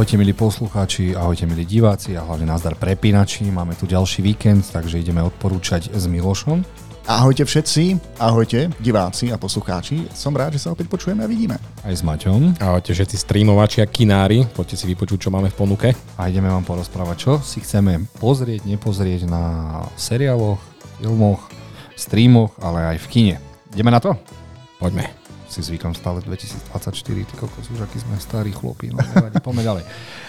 [0.00, 3.44] Ahojte milí poslucháči, ahojte milí diváci a hlavne nazdar prepínači.
[3.52, 6.64] Máme tu ďalší víkend, takže ideme odporúčať s Milošom.
[7.04, 10.08] Ahojte všetci, ahojte diváci a poslucháči.
[10.16, 11.60] Som rád, že sa opäť počujeme a vidíme.
[11.84, 12.64] Aj s Maťom.
[12.64, 14.48] Ahojte všetci streamovači a kinári.
[14.48, 15.92] Poďte si vypočuť, čo máme v ponuke.
[16.16, 20.64] A ideme vám porozprávať, čo si chceme pozrieť, nepozrieť na seriáloch,
[20.96, 21.44] filmoch,
[21.92, 23.36] streamoch, ale aj v kine.
[23.76, 24.16] Ideme na to?
[24.80, 25.19] Poďme
[25.50, 29.84] si zvykam stále 2024, ty kokos, už aký sme starí chlopí, no nevadí, poďme ďalej.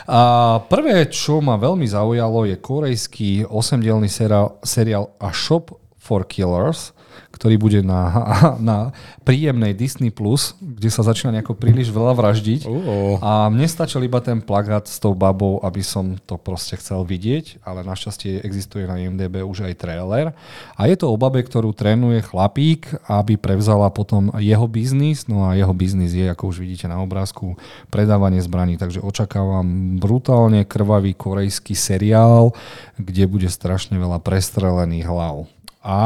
[0.09, 0.21] A
[0.65, 5.69] prvé, čo ma veľmi zaujalo, je korejský osemdielný seriál, seriál A Shop
[6.01, 6.97] for Killers,
[7.31, 8.01] ktorý bude na,
[8.59, 8.77] na
[9.23, 12.67] príjemnej Disney+, Plus, kde sa začína nejako príliš veľa vraždiť.
[12.67, 13.17] Uh.
[13.23, 17.63] A mne stačil iba ten plagát s tou babou, aby som to proste chcel vidieť,
[17.63, 20.35] ale našťastie existuje na IMDB už aj trailer.
[20.75, 25.55] A je to o babe, ktorú trénuje chlapík, aby prevzala potom jeho biznis, no a
[25.55, 27.55] jeho biznis je, ako už vidíte na obrázku,
[27.87, 28.75] predávanie zbraní.
[28.75, 32.51] Takže očakávam brutálne krvavý korejský seriál,
[32.99, 35.49] kde bude strašne veľa prestrelených hlav
[35.81, 35.97] a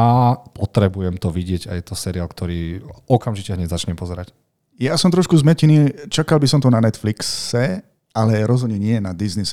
[0.56, 4.32] potrebujem to vidieť a je to seriál, ktorý okamžite hneď začnem pozerať.
[4.76, 9.44] Ja som trošku zmetený, čakal by som to na Netflixe, ale rozhodne nie na Disney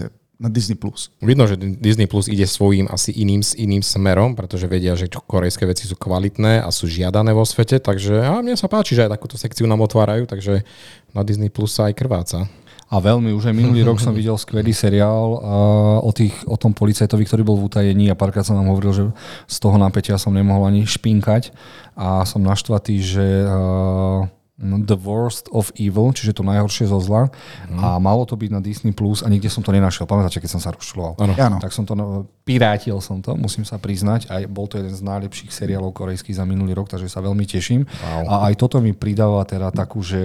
[0.44, 0.76] na Disney+.
[0.76, 1.14] Plus.
[1.24, 5.88] Vidno, že Disney Plus ide svojím asi iným, iným smerom, pretože vedia, že korejské veci
[5.88, 9.40] sú kvalitné a sú žiadané vo svete, takže a mne sa páči, že aj takúto
[9.40, 10.68] sekciu nám otvárajú, takže
[11.16, 12.52] na Disney Plus sa aj krváca.
[12.94, 15.42] A veľmi, už aj minulý rok som videl skvelý seriál
[16.06, 19.04] o, tých, o tom policajtovi, ktorý bol v utajení a párkrát som nám hovoril, že
[19.50, 21.50] z toho napätia som nemohol ani špinkať
[21.98, 24.30] a som naštvatý, že uh,
[24.62, 27.34] The Worst of Evil, čiže to najhoršie zo zla.
[27.66, 27.82] Mm.
[27.82, 30.06] A malo to byť na Disney+, Plus a nikde som to nenašiel.
[30.06, 31.18] Pamätáte, keď som sa rozčuloval?
[31.18, 31.58] Ano.
[31.58, 34.30] Tak som to, no, pirátil som to, musím sa priznať.
[34.30, 37.90] A bol to jeden z najlepších seriálov korejských za minulý rok, takže sa veľmi teším.
[37.90, 38.30] Wow.
[38.30, 40.22] A aj toto mi pridáva teda takú, že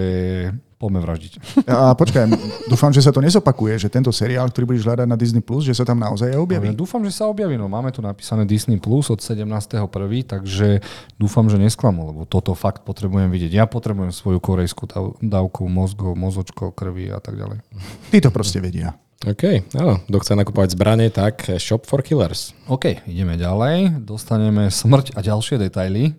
[0.79, 1.59] poďme vraždiť.
[1.67, 2.31] A počkaj,
[2.71, 5.75] dúfam, že sa to nezopakuje, že tento seriál, ktorý budeš hľadať na Disney+, Plus, že
[5.75, 6.71] sa tam naozaj objaví.
[6.71, 7.59] Ja dúfam, že sa objaví.
[7.59, 9.75] No, máme tu napísané Disney Plus od 17.1.,
[10.23, 10.79] takže
[11.19, 13.51] dúfam, že nesklamú, lebo toto fakt potrebujem vidieť.
[13.59, 14.87] Ja potrebujem svoju korejskú
[15.19, 17.59] dávku mozgov, mozočkov, krvi a tak ďalej.
[18.07, 18.95] Tí to proste vedia.
[19.27, 19.99] OK, áno.
[20.07, 22.55] Kto chce nakupovať zbranie, tak Shop for Killers.
[22.71, 23.99] OK, ideme ďalej.
[24.07, 26.15] Dostaneme smrť a ďalšie detaily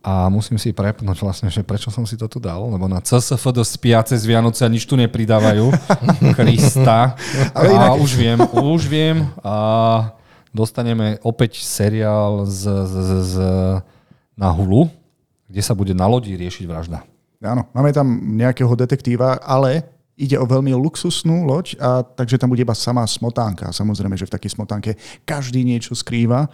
[0.00, 3.52] a musím si prepnúť vlastne, že prečo som si to tu dal, lebo na CSF
[3.52, 5.68] do spiace z Vianoce nič tu nepridávajú.
[6.36, 7.12] Krista.
[7.52, 7.90] Ale inak...
[7.92, 9.28] A už viem, už viem.
[9.44, 9.54] A
[10.56, 13.34] dostaneme opäť seriál z, z, z, z,
[14.40, 14.88] na Hulu,
[15.52, 17.04] kde sa bude na lodi riešiť vražda.
[17.44, 19.84] Áno, máme tam nejakého detektíva, ale
[20.20, 23.72] ide o veľmi luxusnú loď, a takže tam bude iba samá smotánka.
[23.72, 24.90] Samozrejme, že v takej smotánke
[25.24, 26.52] každý niečo skrýva.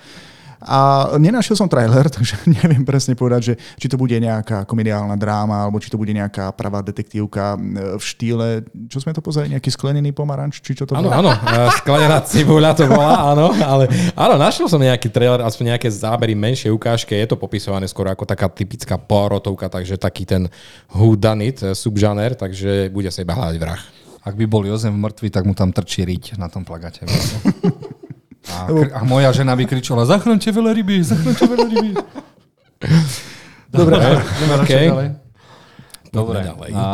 [0.65, 5.69] A nenašiel som trailer, takže neviem presne povedať, že či to bude nejaká komediálna dráma,
[5.69, 7.59] alebo či to bude nejaká pravá detektívka
[7.97, 11.33] v štýle, čo sme to pozreli, nejaký sklenený pomaranč, či čo to Áno, áno,
[11.77, 13.85] sklenená cibuľa to bola, áno, ale
[14.17, 18.25] áno, našiel som nejaký trailer, aspoň nejaké zábery, menšie ukážky, je to popisované skoro ako
[18.25, 20.49] taká typická porotovka, takže taký ten
[20.93, 23.83] who done it, eh, subžaner, takže bude sa iba hľadať vrah.
[24.27, 27.07] Ak by bol Jozef mŕtvy, tak mu tam trčí riť na tom plagate.
[28.57, 31.91] A, kr- a moja žena by kričala, zachránte veľa ryby, zachránte veľa ryby.
[33.77, 33.97] Dobre,
[34.63, 34.87] okay.
[36.09, 36.39] Dobre,
[36.73, 36.87] a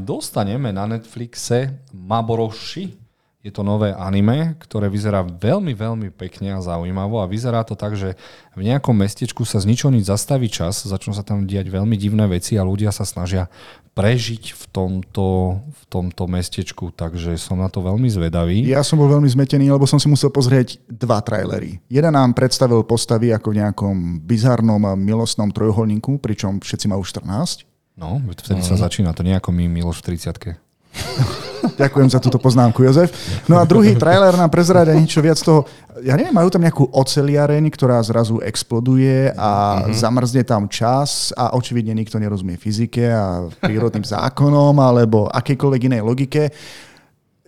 [0.00, 2.96] dostaneme na Netflixe Maboroshi,
[3.40, 7.96] je to nové anime, ktoré vyzerá veľmi, veľmi pekne a zaujímavo a vyzerá to tak,
[7.96, 8.12] že
[8.52, 12.28] v nejakom mestečku sa z ničoho nič zastaví čas, začnú sa tam diať veľmi divné
[12.28, 13.48] veci a ľudia sa snažia
[13.96, 18.60] prežiť v tomto, v tomto mestečku, takže som na to veľmi zvedavý.
[18.68, 21.80] Ja som bol veľmi zmetený, lebo som si musel pozrieť dva trailery.
[21.88, 27.64] Jeden nám predstavil postavy ako v nejakom bizarnom milostnom trojuholníku, pričom všetci majú 14.
[27.96, 28.68] No, vtedy no.
[28.68, 30.69] sa začína, to nie ako my Miloš v 30
[31.80, 33.12] Ďakujem za túto poznámku, Jozef.
[33.48, 35.64] No a druhý trailer nám prezráda niečo viac toho.
[36.04, 39.96] Ja neviem, majú tam nejakú oceliareň, ktorá zrazu exploduje a mm-hmm.
[39.96, 46.42] zamrzne tam čas a očividne nikto nerozumie fyzike a prírodným zákonom alebo akejkoľvek inej logike.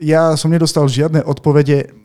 [0.03, 2.03] Ja som nedostal žiadne odpovede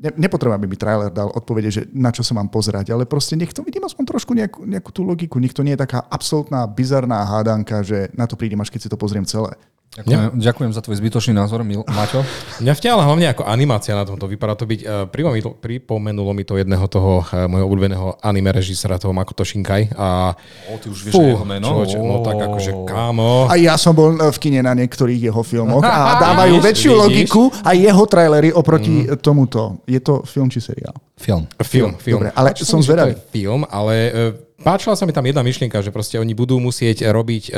[0.00, 3.36] ne, nepotrebujem, aby mi trailer dal odpovede, že na čo sa mám pozerať, ale proste
[3.36, 5.36] nech to vidím aspoň trošku nejakú, nejakú tú logiku.
[5.36, 8.90] Nech to nie je taká absolútna bizarná hádanka, že na to prídem, až keď si
[8.92, 9.52] to pozriem celé.
[9.90, 12.22] Ďakujem, ďakujem za tvoj zbytočný názor, Mil, Maťo.
[12.62, 14.30] Mňa vťahla hlavne ako animácia na tomto.
[14.30, 19.10] Vypadá to byť, uh, pripomenulo mi to jedného toho uh, môjho obľúbeného anime režisera, toho
[19.10, 19.90] Makoto Shinkai.
[19.98, 20.30] A,
[20.70, 21.74] o, ty už vieš fú, jeho meno?
[21.74, 23.50] Človeče, no tak akože kámo.
[23.50, 27.02] A ja som bol v kine na niektorých jeho filmoch a dávajú vidíš, väčšiu vidíš?
[27.02, 29.18] logiku a jeho trailery oproti mm.
[29.18, 29.82] tomuto.
[29.90, 30.94] Je to film či seriál?
[31.18, 31.50] Film.
[31.66, 32.22] Film, film.
[32.22, 33.18] Dobre, ale sa som zvedavý.
[33.34, 37.44] film, ale e, páčila sa mi tam jedna myšlienka, že proste oni budú musieť robiť,
[37.48, 37.52] e,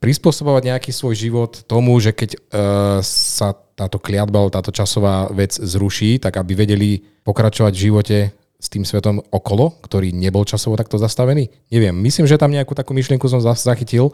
[0.00, 2.38] prispôsobovať nejaký svoj život tomu, že keď e,
[3.04, 8.18] sa táto kliatba, táto časová vec zruší, tak aby vedeli pokračovať v živote
[8.64, 11.52] s tým svetom okolo, ktorý nebol časovo takto zastavený.
[11.68, 14.08] Neviem, myslím, že tam nejakú takú myšlienku som zachytil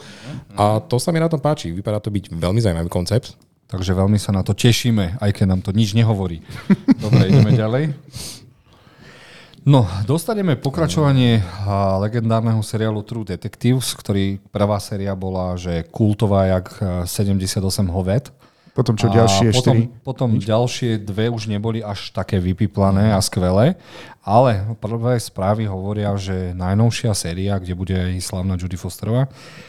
[0.58, 1.70] a to sa mi na tom páči.
[1.70, 3.38] Vypadá to byť veľmi zaujímavý koncept.
[3.70, 6.42] Takže veľmi sa na to tešíme, aj keď nám to nič nehovorí.
[7.04, 7.94] Dobre, ideme ďalej.
[9.60, 11.44] No, dostaneme pokračovanie
[12.00, 17.60] legendárneho seriálu True Detectives, ktorý prvá séria bola, že kultová jak a, 78
[17.92, 18.32] hoved.
[18.70, 20.06] Potom čo A ďalšie potom, 4.
[20.06, 23.76] potom ďalšie dve už neboli až také vypiplané a skvelé,
[24.22, 29.26] ale prvé správy hovoria, že najnovšia séria, kde bude aj slavná Judy Fosterová,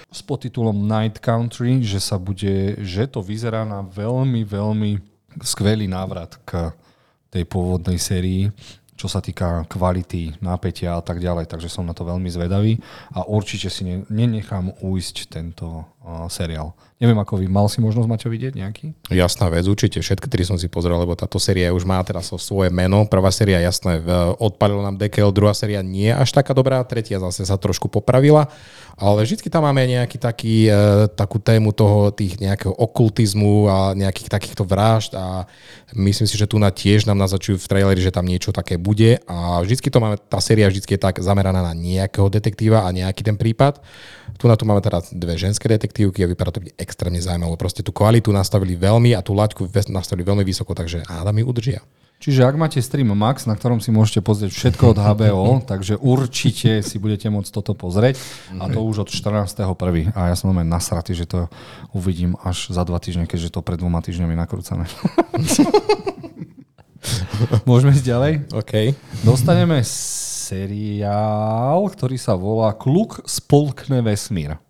[0.07, 5.01] s podtitulom Night Country, že sa bude, že to vyzerá na veľmi, veľmi
[5.41, 6.69] skvelý návrat k
[7.33, 8.53] tej pôvodnej sérii,
[9.01, 11.49] čo sa týka kvality, napätia a tak ďalej.
[11.49, 12.77] Takže som na to veľmi zvedavý
[13.17, 15.89] a určite si ne, nenechám uísť tento
[16.29, 16.73] seriál.
[17.01, 18.85] Neviem ako vy, mal si možnosť Maťo vidieť nejaký?
[19.09, 20.01] Jasná vec, určite.
[20.01, 23.09] Všetky tri som si pozrel, lebo táto séria už má teraz svoje meno.
[23.09, 24.01] Prvá séria, jasné,
[24.37, 28.49] odpalil nám dekel, druhá séria nie až taká dobrá, tretia zase sa trošku popravila,
[29.01, 34.29] ale vždy tam máme nejaký taký, e, takú tému toho, tých nejakého okultizmu a nejakých
[34.29, 35.49] takýchto vražd a
[35.97, 39.17] myslím si, že tu na tiež nám naznačujú v traileri, že tam niečo také bude
[39.25, 43.25] a vždycky to máme, tá séria vždycky je tak zameraná na nejakého detektíva a nejaký
[43.25, 43.81] ten prípad.
[44.37, 47.59] Tu na tu máme teraz dve ženské detektívky a vypadá to byť extrémne zaujímavé.
[47.59, 51.83] Proste tú kvalitu nastavili veľmi a tú laťku nastavili veľmi vysoko, takže hádam ju udržia.
[52.21, 56.85] Čiže ak máte Stream Max, na ktorom si môžete pozrieť všetko od HBO, takže určite
[56.85, 58.21] si budete môcť toto pozrieť
[58.61, 60.13] a to už od 14.1.
[60.13, 61.49] A ja som len nasratý, že to
[61.91, 64.85] uvidím až za dva týždne, keďže to pred dvoma týždňami nakrúcané.
[67.65, 68.33] Môžeme ísť ďalej?
[68.53, 68.93] OK.
[69.25, 74.61] Dostaneme seriál, ktorý sa volá Kluk spolkne vesmír.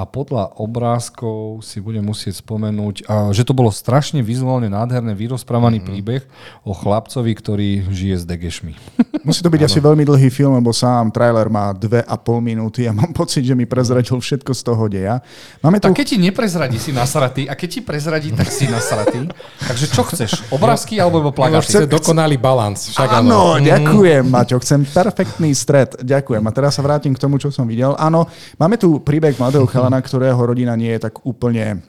[0.00, 3.04] A podľa obrázkov si budem musieť spomenúť,
[3.36, 5.92] že to bolo strašne vizuálne nádherné vyrozprávaný mm-hmm.
[5.92, 6.22] príbeh
[6.64, 8.72] o chlapcovi, ktorý žije s degešmi.
[9.28, 12.88] Musí to byť asi veľmi dlhý film, lebo sám trailer má dve a pol minúty
[12.88, 15.20] a mám pocit, že mi prezradil všetko z toho deja.
[15.60, 15.92] Máme tu...
[15.92, 19.28] Tak keď ti neprezradí, si nasratý, a keď ti prezradí, tak si nasratý.
[19.68, 20.48] Takže čo chceš?
[20.48, 21.84] Obrázky alebo plagáty?
[21.84, 22.96] dokonalý balans.
[22.96, 23.68] Však Áno, áno.
[23.68, 24.56] ďakujem, Maťo.
[24.64, 26.00] Chcem perfektný stred.
[26.00, 26.40] Ďakujem.
[26.40, 27.92] A teraz sa vrátim k tomu, čo som videl.
[28.00, 28.24] Áno,
[28.56, 31.82] máme tu príbeh mladého chalana, ktorého rodina nie je tak úplne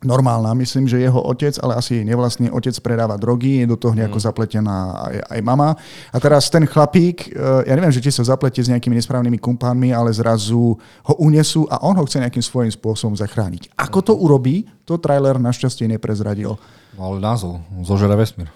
[0.00, 0.56] normálna.
[0.56, 4.96] Myslím, že jeho otec, ale asi nevlastný otec predáva drogy, je do toho nejako zapletená
[4.96, 5.76] aj, aj mama.
[6.08, 9.92] A teraz ten chlapík, eh, ja neviem, že či sa zapletie s nejakými nesprávnymi kumpánmi,
[9.92, 13.76] ale zrazu ho unesú a on ho chce nejakým svojím spôsobom zachrániť.
[13.76, 16.56] Ako to urobí, to trailer našťastie neprezradil.
[16.96, 18.48] Ale názov, zožere vesmír.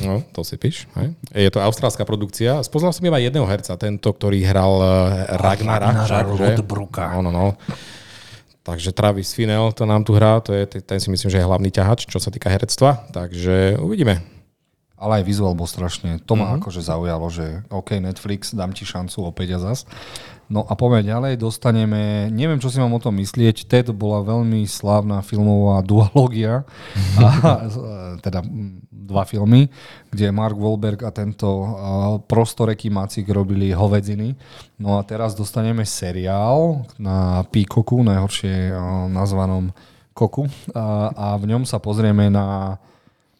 [0.00, 0.88] No, to si píš.
[0.96, 1.12] Hej.
[1.36, 2.64] Je to austrálska produkcia.
[2.64, 4.88] Spoznal som iba jedného herca, tento, ktorý hral eh,
[5.38, 5.94] Ragnara.
[5.94, 6.46] Ragnara však, že?
[6.58, 7.14] Lodbruka.
[7.14, 7.46] No, no, no.
[8.60, 11.72] Takže Travis Finnell to nám tu hrá, to je, ten si myslím, že je hlavný
[11.72, 14.20] ťahač, čo sa týka herectva, takže uvidíme.
[15.00, 16.60] Ale aj vizuál bol strašne, to ma mm-hmm.
[16.60, 19.88] akože zaujalo, že OK, Netflix, dám ti šancu opäť a zas.
[20.50, 24.66] No a poďme ďalej, dostaneme, neviem, čo si mám o tom myslieť, TED bola veľmi
[24.66, 26.66] slávna filmová dualógia,
[27.14, 27.70] a,
[28.26, 28.42] teda
[28.90, 29.70] dva filmy,
[30.10, 31.46] kde Mark Wahlberg a tento
[32.26, 34.34] prostoreký macík robili hovedziny.
[34.82, 38.74] No a teraz dostaneme seriál na Peacocku, najhoršie
[39.06, 39.70] nazvanom
[40.10, 42.74] Koku, a, a v ňom sa pozrieme na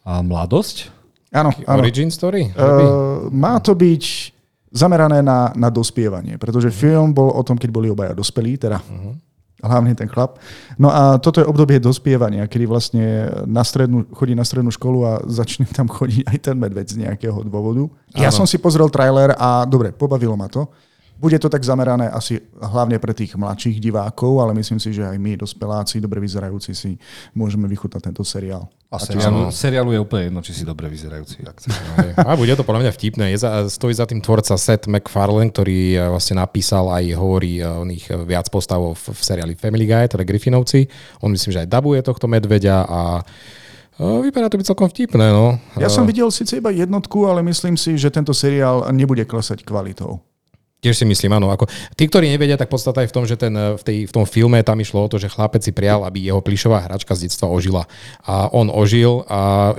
[0.06, 1.78] mladosť, Áno, áno.
[1.78, 2.50] Origin story?
[2.58, 4.34] Uh, má to byť
[4.70, 8.78] zamerané na, na dospievanie, pretože film bol o tom, keď boli obaja dospelí, teda
[9.60, 10.40] hlavne ten chlap.
[10.80, 15.12] No a toto je obdobie dospievania, kedy vlastne na strednú, chodí na strednú školu a
[15.28, 17.86] začne tam chodiť aj ten medveď z nejakého dôvodu.
[18.16, 20.66] Ja som si pozrel trailer a dobre, pobavilo ma to.
[21.20, 25.20] Bude to tak zamerané asi hlavne pre tých mladších divákov, ale myslím si, že aj
[25.20, 26.96] my, dospeláci, dobre vyzerajúci, si
[27.36, 28.64] môžeme vychutnať tento seriál.
[28.88, 31.44] A seriálu, seriálu je úplne jedno, či si dobre vyzerajúci.
[32.16, 33.24] A bude to podľa mňa vtipné.
[33.36, 37.68] Je za, stojí za tým tvorca Seth MacFarlane, ktorý eh, vlastne napísal aj hovorí eh,
[37.68, 40.88] o nich eh, viac postavov v, v seriáli Family Guy, teda Griffinovci.
[41.20, 43.00] On myslím, že aj dabuje tohto medveďa a
[44.00, 45.28] vypadá to byť celkom vtipné.
[45.28, 45.60] No.
[45.76, 50.24] Ja som videl síce iba jednotku, ale myslím si, že tento seriál nebude klesať kvalitou.
[50.80, 51.52] Tiež si myslím, áno.
[51.52, 54.24] Ako, tí, ktorí nevedia, tak podstata je v tom, že ten, v, tej, v tom
[54.24, 57.52] filme tam išlo o to, že chlapec si prial, aby jeho plišová hračka z detstva
[57.52, 57.84] ožila.
[58.24, 59.76] A on ožil a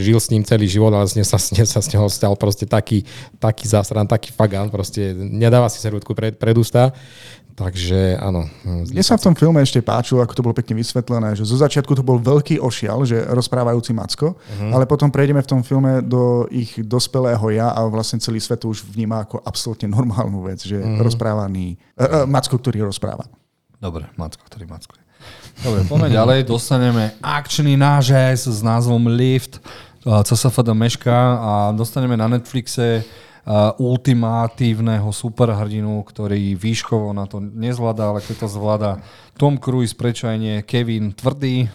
[0.00, 3.04] žil s ním celý život, ale z sa, z sa z neho stal proste taký,
[3.38, 6.90] taký zásran, taký fagan, proste nedáva si servítku pred, pred ústa.
[7.60, 8.48] Takže áno.
[8.64, 11.92] Mne sa v tom filme ešte páčilo, ako to bolo pekne vysvetlené, že zo začiatku
[11.92, 14.72] to bol veľký ošial, že rozprávajúci Macko, uh-huh.
[14.72, 18.88] ale potom prejdeme v tom filme do ich dospelého ja a vlastne celý svet už
[18.88, 21.04] vníma ako absolútne normálnu vec, že uh-huh.
[21.04, 23.28] rozprávaný, uh, uh, Macko, ktorý rozpráva.
[23.76, 24.96] Dobre, Macko, ktorý Macko.
[25.60, 29.60] Dobre, poďme ďalej, dostaneme akčný nážes s názvom Lift,
[30.00, 33.04] CSFD meška a dostaneme na Netflixe
[33.80, 38.90] ultimátívneho superhrdinu, ktorý výškovo na to nezvláda, ale keď to zvláda
[39.40, 41.68] Tom Cruise, prečo aj nie Kevin Tvrdý,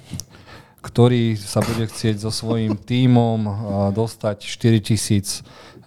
[0.86, 3.50] ktorý sa bude chcieť so svojím tímom
[3.98, 5.42] dostať 4000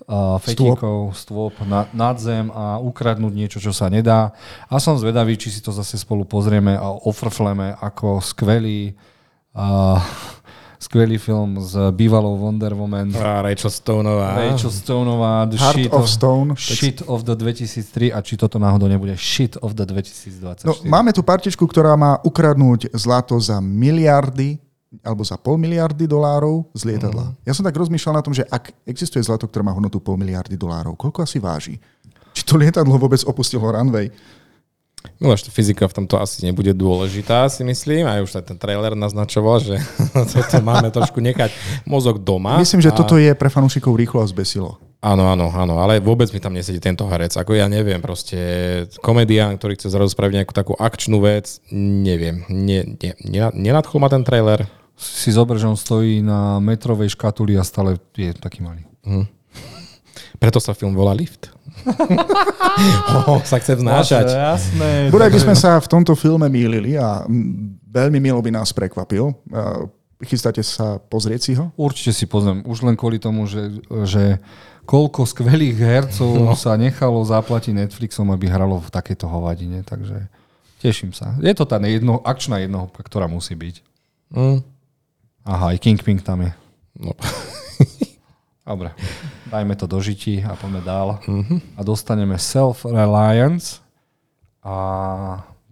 [0.09, 4.35] uh, fetíkov, stôp na, nad zem a ukradnúť niečo, čo sa nedá.
[4.67, 8.99] A som zvedavý, či si to zase spolu pozrieme a ofrfleme ako skvelý
[9.55, 10.03] uh,
[10.79, 13.11] skvelý film s bývalou Wonder Woman.
[13.19, 14.39] A Rachel Stoneová.
[14.39, 15.47] Rachel Stoneová.
[15.51, 16.49] The Heart shit of, Stone.
[16.57, 20.65] Shit of the 2003 a či toto náhodou nebude Shit of the 2024.
[20.65, 24.63] No, máme tu partičku, ktorá má ukradnúť zlato za miliardy
[25.05, 27.29] alebo za pol miliardy dolárov z lietadla.
[27.29, 27.35] Mm.
[27.45, 30.57] Ja som tak rozmýšľal na tom, že ak existuje zlato, ktoré má hodnotu pol miliardy
[30.57, 31.77] dolárov, koľko asi váži?
[32.33, 34.09] Či to lietadlo vôbec opustilo runway?
[35.19, 38.07] Miloš, to fyzika v tomto asi nebude dôležitá, si myslím.
[38.07, 39.77] Aj už ten trailer naznačoval, že
[40.35, 41.51] toto máme trošku nechať
[41.87, 42.59] mozog doma.
[42.59, 42.97] Myslím, že a...
[42.97, 44.79] toto je pre fanúšikov rýchlo a zbesilo.
[44.99, 47.31] Áno, áno, áno, ale vôbec mi tam nesedí tento herec.
[47.39, 48.39] Ako ja neviem, proste
[48.99, 52.43] komedián, ktorý chce zrazu spraviť nejakú takú akčnú vec, neviem.
[52.51, 53.15] Nie, nie,
[53.55, 54.67] nenadchol ma ten trailer.
[54.99, 58.83] Si zober, že on stojí na metrovej škatuli a stále je taký malý.
[59.07, 59.38] Hm.
[60.39, 61.51] Preto sa film volá Lift.
[63.27, 64.27] oh, sa chce vznášať.
[64.31, 64.91] Jasné.
[65.11, 67.27] Budaj by sme sa v tomto filme mýlili a
[67.91, 69.35] veľmi milo by nás prekvapil.
[70.23, 71.71] Chystáte sa pozrieť si ho?
[71.79, 72.63] Určite si pozriem.
[72.67, 74.43] Už len kvôli tomu, že, že
[74.87, 76.55] koľko skvelých hercov no.
[76.59, 79.83] sa nechalo zaplatiť Netflixom, aby hralo v takejto hovadine.
[79.87, 80.27] Takže
[80.83, 81.35] teším sa.
[81.39, 83.77] Je to tá jedno, akčná jednohobka, ktorá musí byť.
[84.35, 84.59] Mm.
[85.47, 86.53] Aha, aj Kingpin tam je.
[86.99, 87.15] No.
[88.69, 88.93] Dobre,
[89.49, 91.25] dajme to do žití a poďme dál.
[91.25, 91.57] Uh-huh.
[91.73, 93.81] A dostaneme self-reliance
[94.61, 94.77] a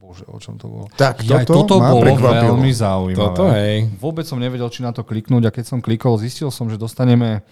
[0.06, 0.86] bože, o čom to bolo?
[0.94, 2.54] Tak ja, toto, toto bolo prekvapilo.
[2.54, 3.18] veľmi zaujímavé.
[3.18, 3.90] Toto, hej.
[3.98, 7.42] Vôbec som nevedel, či na to kliknúť a keď som klikol, zistil som, že dostaneme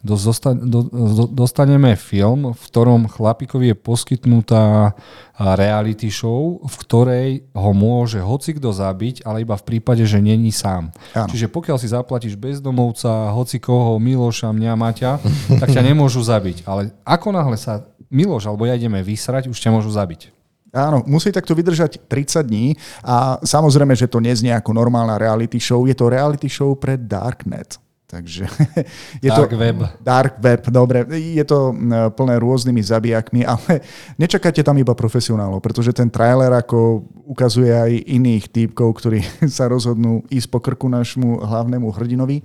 [0.00, 4.96] dostaneme film, v ktorom chlapikovi je poskytnutá
[5.36, 10.56] reality show, v ktorej ho môže hoci kto zabiť, ale iba v prípade, že není
[10.56, 10.88] sám.
[11.12, 11.28] Ano.
[11.28, 15.12] Čiže pokiaľ si zaplatíš bezdomovca, hoci koho, Miloša, mňa, Maťa,
[15.60, 16.64] tak ťa nemôžu zabiť.
[16.64, 20.39] Ale ako náhle sa Miloš alebo ja ideme vysrať, už ťa môžu zabiť.
[20.70, 25.82] Áno, musí takto vydržať 30 dní a samozrejme, že to neznie ako normálna reality show,
[25.82, 27.82] je to reality show pre Darknet.
[28.10, 28.42] Takže
[29.24, 29.78] je dark to, web.
[30.02, 31.06] Dark web, dobre.
[31.14, 31.70] Je to
[32.18, 33.86] plné rôznymi zabijakmi, ale
[34.22, 39.22] nečakajte tam iba profesionálov, pretože ten trailer ako ukazuje aj iných týpkov, ktorí
[39.56, 42.42] sa rozhodnú ísť po krku nášmu hlavnému hrdinovi,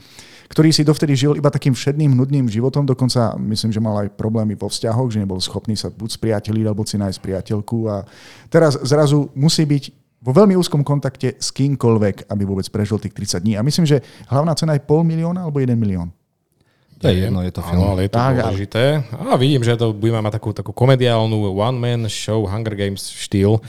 [0.56, 4.56] ktorý si dovtedy žil iba takým všedným, nudným životom, dokonca myslím, že mal aj problémy
[4.56, 8.08] vo vzťahoch, že nebol schopný sa buď spriateliť, alebo si nájsť priateľku a
[8.48, 9.92] teraz zrazu musí byť
[10.24, 13.54] vo veľmi úzkom kontakte s kýmkoľvek, aby vôbec prežil tých 30 dní.
[13.60, 14.00] A myslím, že
[14.32, 16.16] hlavná cena je pol milióna alebo 1 milión.
[17.04, 17.84] To je jedno, je to film.
[17.84, 18.84] Áno, ale je to tak, dôležité.
[19.12, 23.60] A vidím, že to budeme mať takú, takú komediálnu one-man show, Hunger Games štýl.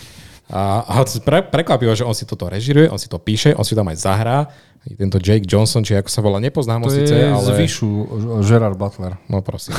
[0.47, 3.75] A, a pre, prekvapivo, že on si toto režiruje, on si to píše, on si
[3.75, 4.39] tam aj zahrá.
[4.87, 7.43] Tento Jake Johnson, či ako sa volá, nepoznám ho síce, ale...
[7.43, 7.91] z Vyšu,
[8.47, 9.19] Gerard Butler.
[9.27, 9.75] No prosím.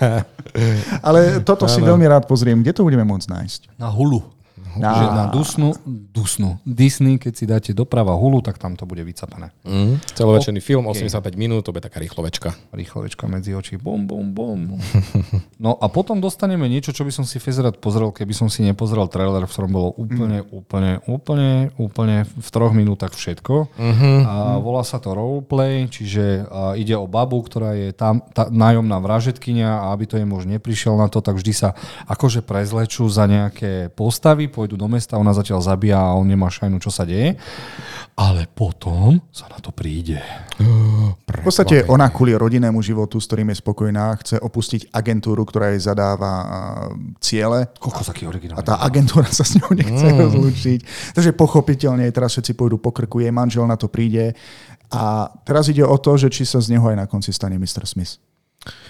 [1.06, 2.58] ale toto si veľmi rád pozriem.
[2.58, 3.60] Kde to budeme môcť nájsť?
[3.78, 4.37] Na Hulu.
[4.76, 9.00] Na, že na Dusnu, Dusnu, Disney, keď si dáte doprava hulu, tak tam to bude
[9.00, 9.54] vycapané.
[9.64, 10.02] Mm.
[10.12, 10.68] Celovečerný okay.
[10.68, 12.52] film, 85 minút, to bude taká rýchlovečka.
[12.74, 14.76] Rýchlovečka medzi očí, bom, bom, bom.
[15.64, 18.60] no a potom dostaneme niečo, čo by som si fez rád pozrel, keby som si
[18.60, 20.50] nepozrel trailer, v ktorom bolo úplne, mm.
[20.52, 23.70] úplne, úplne, úplne v troch minútach všetko.
[23.78, 24.16] Mm-hmm.
[24.26, 26.44] A volá sa to roleplay, čiže
[26.76, 30.98] ide o babu, ktorá je tam tá nájomná vražetkynia a aby to je muž neprišiel
[30.98, 31.68] na to, tak vždy sa
[32.10, 36.82] akože prezlečú za nejaké postavy, pôjdu do mesta, ona zatiaľ zabíja a on nemá šajnu,
[36.82, 37.38] čo sa deje.
[38.18, 40.18] Ale potom sa na to príde.
[40.58, 45.86] V podstate ona kvôli rodinnému životu, s ktorým je spokojná, chce opustiť agentúru, ktorá jej
[45.86, 46.34] zadáva
[47.22, 47.70] ciele.
[47.78, 48.58] Koľko taký originál.
[48.58, 50.18] A tá agentúra sa s ňou nechce mm.
[50.18, 50.78] rozlúčiť.
[51.14, 54.34] Takže pochopiteľne teraz všetci pôjdu po krku, jej manžel na to príde.
[54.90, 57.86] A teraz ide o to, že či sa z neho aj na konci stane Mr.
[57.86, 58.18] Smith.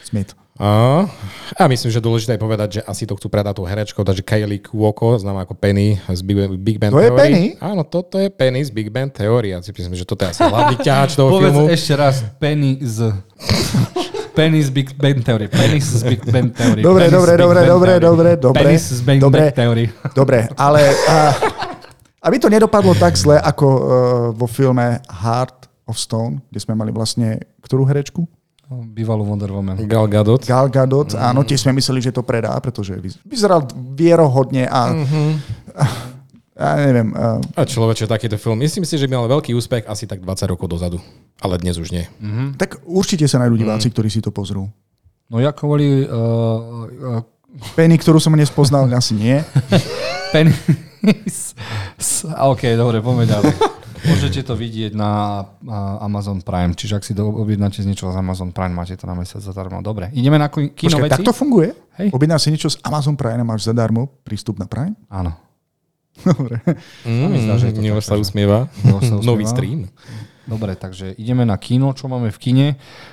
[0.05, 0.33] Smith.
[0.59, 1.07] A,
[1.55, 4.59] a myslím, že dôležité je povedať, že asi to chcú predať tú herečkou, takže Kaylee
[4.59, 7.21] Cuoco, známa ako Penny z Big, Big Bang To je Theory.
[7.23, 7.45] Penny?
[7.63, 9.55] Áno, toto je Penny z Big Bang Theory.
[9.55, 11.71] Ja si myslím, že toto je asi hlavný ťahač toho Povedz filmu.
[11.71, 13.15] ešte raz, Penny z...
[14.35, 15.47] Penny z Big Bang Theory.
[15.47, 16.83] Penis z Big Bang Theory.
[16.83, 18.59] Dobre, Penis dobre, dobre, dobre, dobre, dobre.
[18.59, 19.51] Penis z Big Dobre.
[19.51, 19.85] Bang Theory.
[20.15, 21.35] Dobre, ale a,
[22.23, 23.83] aby to nedopadlo tak zle, ako uh,
[24.35, 28.27] vo filme Heart of Stone, kde sme mali vlastne ktorú herečku?
[28.69, 29.81] Bývalú Wonder Woman.
[29.89, 30.45] Gal Gadot.
[30.45, 31.17] Gal Gadot.
[31.17, 31.33] Mm.
[31.33, 33.65] Áno, tiež sme mysleli, že to predá, pretože vyz- vyzeral
[33.97, 34.93] vierohodne a...
[34.93, 35.29] Mm-hmm.
[36.59, 38.59] Ja neviem, uh, A človeče, takýto film.
[38.59, 40.99] Myslím si, že by mal veľký úspech asi tak 20 rokov dozadu.
[41.39, 42.03] Ale dnes už nie.
[42.59, 44.67] tak určite sa nájdú diváci, ktorí si to pozrú.
[45.31, 47.23] No ja kvôli uh, uh,
[47.79, 49.39] Penny, ktorú som nespoznal, asi nie.
[52.35, 53.55] a OK, dobre, ďalej.
[54.05, 55.43] Môžete to vidieť na
[55.99, 59.19] Amazon Prime, čiže ak si do, objednáte z niečoho z Amazon Prime, máte to na
[59.19, 59.83] mesiac zadarmo.
[59.83, 61.13] Dobre, ideme na ki- kino Počkaj, veci?
[61.19, 61.75] tak to funguje?
[61.99, 62.09] Hej.
[62.15, 64.95] Objednáš si niečo z Amazon Prime a máš zadarmo prístup na Prime?
[65.11, 65.35] Áno.
[66.19, 66.59] Dobre.
[67.07, 67.71] Mm, zdá, že.
[67.75, 68.67] Miloš sa usmieva.
[69.23, 69.87] Nový stream.
[70.49, 72.69] Dobre, takže ideme na kino, čo máme v kine.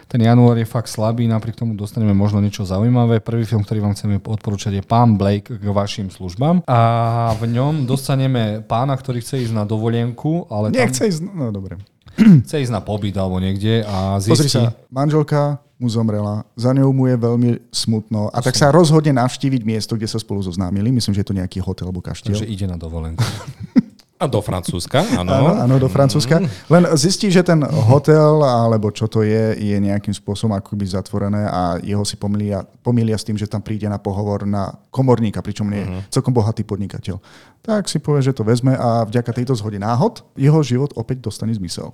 [0.08, 3.20] Ten január je fakt slabý, napriek tomu dostaneme možno niečo zaujímavé.
[3.20, 6.64] Prvý film, ktorý vám chceme odporúčať je Pán Blake k vašim službám.
[6.64, 6.80] A
[7.36, 11.76] v ňom dostaneme pána, ktorý chce ísť na dovolenku, ale tam Nechce ísť, no dobre.
[12.48, 14.32] chce ísť na pobyt alebo niekde a zistí...
[14.32, 19.12] Pozri sa, manželka mu zomrela, za ňou mu je veľmi smutno a tak sa rozhodne
[19.20, 20.88] navštíviť miesto, kde sa spolu zoznámili.
[20.88, 22.32] Myslím, že je to nejaký hotel alebo kaštiel.
[22.32, 23.20] Takže ide na dovolenku.
[24.16, 25.52] A do Francúzska, Áno, áno.
[25.60, 26.40] áno, do Francúzska.
[26.66, 31.62] Len zistí, že ten hotel, alebo čo to je, je nejakým spôsobom akoby zatvorené a
[31.80, 35.84] jeho si pomýlia, pomýlia s tým, že tam príde na pohovor na komorníka, pričom nie
[35.84, 37.20] je celkom bohatý podnikateľ.
[37.60, 41.52] Tak si povie, že to vezme a vďaka tejto zhode náhod jeho život opäť dostane
[41.52, 41.92] zmysel.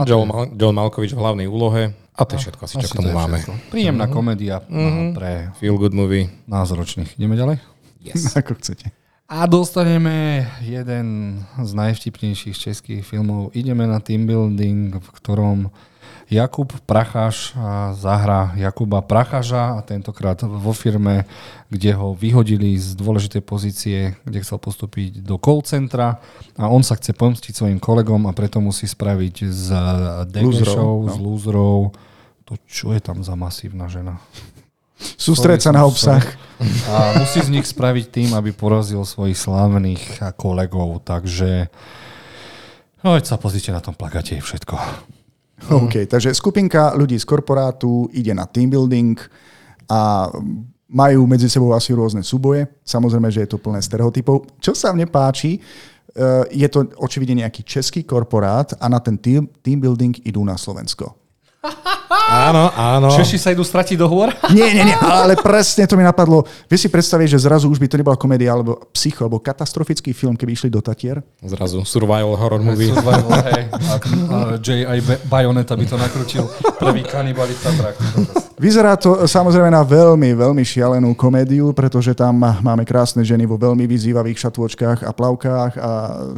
[0.00, 1.92] Joel, Mal- Joel Malkovič v hlavnej úlohe.
[2.16, 3.44] A to je všetko asi, čo k tomu máme.
[3.68, 6.32] Príjemná komédia no, pre Feel good movie.
[6.48, 7.20] nás ročných.
[7.20, 7.60] Ideme ďalej?
[8.00, 8.32] Yes.
[8.40, 8.88] Ako chcete.
[9.26, 13.50] A dostaneme jeden z najvtipnejších českých filmov.
[13.58, 15.58] Ideme na team building, v ktorom
[16.30, 21.26] Jakub Pracháš a zahrá Jakuba Prachaža a tentokrát vo firme,
[21.70, 26.22] kde ho vyhodili z dôležitej pozície, kde chcel postúpiť do call centra
[26.54, 31.10] a on sa chce pomstiť svojim kolegom a preto musí spraviť z Lúzrov, Degešov, no.
[31.10, 31.78] z lúzrov.
[32.46, 34.22] To čo je tam za masívna žena?
[35.26, 36.22] Sústreť sa na obsah.
[36.86, 41.02] A musí z nich spraviť tým, aby porazil svojich slávnych kolegov.
[41.02, 41.66] Takže
[43.02, 44.74] no, sa pozrite na tom plakate, je všetko.
[45.66, 49.18] OK, takže skupinka ľudí z korporátu ide na team building
[49.90, 50.30] a
[50.86, 52.70] majú medzi sebou asi rôzne súboje.
[52.86, 54.46] Samozrejme, že je to plné stereotypov.
[54.62, 59.50] Čo sa mne páči, eh, je to očividne nejaký český korporát a na ten team,
[59.64, 61.25] team building idú na Slovensko.
[62.26, 63.08] Áno, áno.
[63.14, 64.30] Češi sa idú stratiť do hôr?
[64.50, 66.42] Nie, nie, nie, ale presne to mi napadlo.
[66.66, 70.34] Vieš si predstaviť, že zrazu už by to nebola komédia alebo psycho, alebo katastrofický film,
[70.34, 71.22] keby išli do Tatier?
[71.42, 72.90] Zrazu survival horror movie.
[72.90, 73.62] Survival, hej.
[73.70, 74.98] A, a J.I.
[75.02, 76.44] Ba- Bayonetta by to nakrutil.
[76.78, 77.94] Prvý kanibalista trak.
[78.56, 83.84] Vyzerá to samozrejme na veľmi, veľmi šialenú komédiu, pretože tam máme krásne ženy vo veľmi
[83.84, 85.90] vyzývavých šatôčkach a plavkách a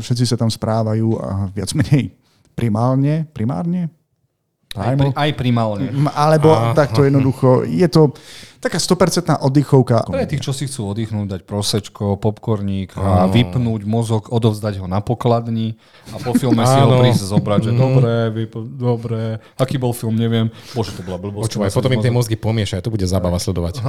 [0.02, 2.10] všetci sa tam správajú a viac menej
[2.58, 3.86] primálne, primárne?
[4.76, 5.88] Aj, pri, aj primálne.
[6.12, 8.12] Alebo takto jednoducho, je to
[8.58, 10.06] taká 100% oddychovka.
[10.06, 14.98] Pre tých, čo si chcú oddychnúť, dať prosečko, popcorník a vypnúť mozog, odovzdať ho na
[14.98, 15.78] pokladni
[16.10, 20.50] a po filme si ho prísť zobrať, že dobre, vyp- dobre, aký bol film, neviem.
[20.74, 21.54] Bože, to bola blbosť.
[21.54, 23.80] Počúvaj, potom im tie mozgy pomiešajú, to bude zábava sledovať.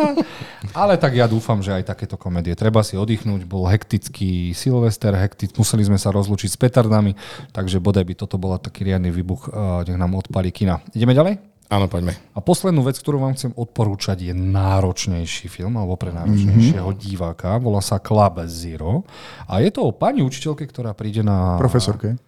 [0.80, 2.56] Ale tak ja dúfam, že aj takéto komédie.
[2.56, 7.12] Treba si oddychnúť, bol hektický Silvester, hektic, museli sme sa rozlúčiť s petardami,
[7.52, 10.80] takže bodaj by toto bola taký riadny výbuch, uh, nech nám odpalí kina.
[10.96, 11.59] Ideme ďalej?
[11.70, 12.18] Áno, poďme.
[12.34, 17.62] A poslednú vec, ktorú vám chcem odporúčať, je náročnejší film, alebo pre náročnejšieho diváka.
[17.62, 19.06] Volá sa Club Zero.
[19.46, 21.54] A je to o pani učiteľke, ktorá príde na...
[21.62, 22.18] Profesorke.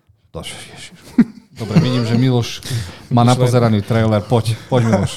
[1.59, 2.63] Dobre, vidím, že Miloš
[3.11, 4.23] má napozeraný trailer.
[4.23, 5.15] Poď, poď Miloš.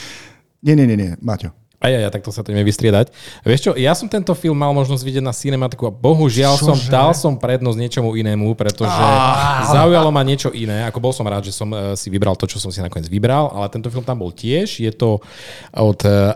[0.66, 1.54] Nie, nie, nie, nie, Maťo.
[1.76, 3.12] Aj, aj, aj, takto sa to ideme vystriedať.
[3.44, 6.88] Vieš čo, ja som tento film mal možnosť vidieť na cinematiku a bohužiaľ som Čože?
[6.88, 8.96] dal som prednosť niečomu inému, pretože
[9.68, 10.88] zaujalo ma niečo iné.
[10.88, 13.52] Ako bol som rád, že som eh, si vybral to, čo som si nakoniec vybral,
[13.52, 14.80] ale tento film tam bol tiež.
[14.80, 15.20] Je to
[15.76, 16.32] od eh,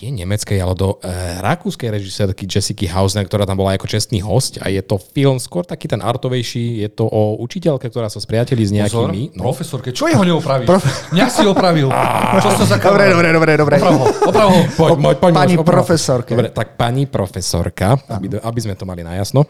[0.00, 1.12] nie nemeckej, ale do e,
[1.44, 5.68] rakúskej režisérky Jessica Hausner, ktorá tam bola ako čestný host a je to film skôr
[5.68, 9.36] taký ten artovejší, je to o učiteľke, ktorá sa spriateli s Pozor, nejakými...
[9.36, 10.66] No, profesorke, čo jeho neopravíš?
[11.12, 11.92] Mňa si opravil.
[12.42, 13.76] Čo to za Dobre, dobre, dobre, dobre.
[13.76, 14.60] Oprav ho, oprav ho.
[14.72, 15.84] Poď, poď, poď, Pani oprav.
[15.84, 16.32] profesorke.
[16.32, 19.44] Dobre, tak pani profesorka, aby, aby sme to mali najasno.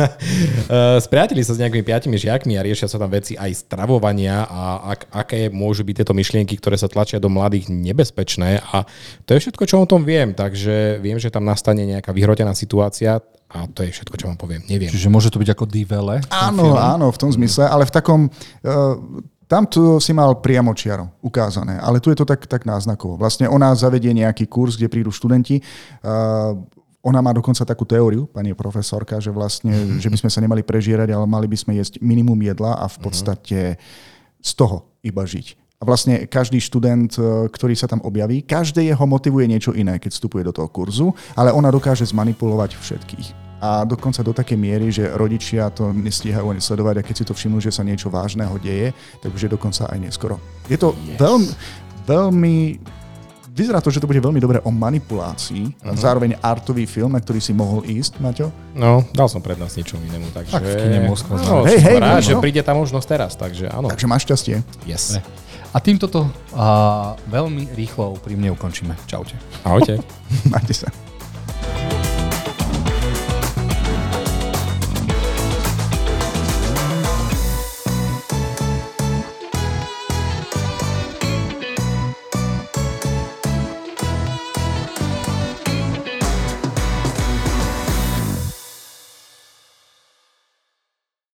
[1.06, 5.00] Spriateli sa s nejakými piatimi žiakmi a riešia sa tam veci aj stravovania a ak,
[5.12, 8.84] aké môžu byť tieto myšlienky, ktoré sa tlačia do mladých nebezpečné a
[9.24, 13.20] to je všetko, čo o tom viem, takže viem, že tam nastane nejaká vyhrotená situácia
[13.52, 14.64] a to je všetko, čo vám poviem.
[14.64, 14.88] Neviem.
[14.88, 16.24] Čiže môže to byť ako divele?
[16.32, 18.20] Áno, áno, v tom zmysle, ale v takom...
[18.64, 19.20] Uh,
[19.52, 23.20] tam to si mal priamo čiaro ukázané, ale tu je to tak, tak náznakovo.
[23.20, 25.60] Vlastne ona zavedie nejaký kurz, kde prídu študenti.
[26.00, 26.56] Uh,
[27.02, 29.98] ona má dokonca takú teóriu, pani profesorka, že vlastne, mm-hmm.
[29.98, 32.96] že by sme sa nemali prežierať, ale mali by sme jesť minimum jedla a v
[32.96, 33.02] mhm.
[33.02, 33.60] podstate
[34.42, 35.58] z toho iba žiť.
[35.82, 37.18] A vlastne každý študent,
[37.50, 41.50] ktorý sa tam objaví, každé jeho motivuje niečo iné, keď vstupuje do toho kurzu, ale
[41.50, 46.98] ona dokáže zmanipulovať všetkých a dokonca do takej miery, že rodičia to nestíhajú ani sledovať
[46.98, 48.90] a keď si to všimnú, že sa niečo vážneho deje,
[49.22, 50.42] tak už je dokonca aj neskoro.
[50.66, 51.22] Je to yes.
[51.22, 51.50] veľmi,
[52.10, 52.56] veľmi
[53.52, 55.68] vyzerá to, že to bude veľmi dobre o manipulácii.
[55.68, 55.92] Uh-huh.
[55.92, 58.48] Zároveň artový film, na ktorý si mohol ísť, Maťo.
[58.72, 60.32] No, dal som prednosť niečomu inému.
[60.32, 60.52] Takže...
[60.56, 61.36] Tak v kine Moskva.
[61.36, 62.26] No, hej, hej, rád, no.
[62.26, 63.92] že príde tá možnosť teraz, takže áno.
[63.92, 64.64] Takže máš šťastie.
[64.88, 65.20] Yes.
[65.72, 68.96] A týmto to a, veľmi rýchlo úprimne ukončíme.
[69.04, 69.36] Čaute.
[69.64, 70.00] Ahojte.
[70.52, 71.11] Majte sa.